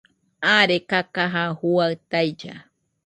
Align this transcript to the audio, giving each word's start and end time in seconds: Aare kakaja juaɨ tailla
Aare 0.53 0.77
kakaja 0.89 1.43
juaɨ 1.59 1.93
tailla 2.09 2.55